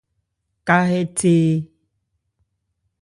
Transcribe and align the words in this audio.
Ka 0.67 0.75
hɛ 0.89 0.99
the 1.17 1.33
e? 1.49 1.55